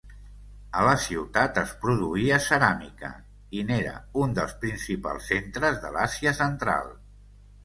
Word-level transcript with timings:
A 0.77 0.85
la 0.85 0.93
ciutat 1.01 1.59
es 1.63 1.73
produïa 1.83 2.39
ceràmica, 2.45 3.11
i 3.61 3.61
n'era 3.69 3.93
un 4.23 4.35
dels 4.41 4.57
principals 4.65 5.29
centres 5.35 5.79
de 5.85 5.93
l'Àsia 5.99 6.35
Central. 6.41 6.91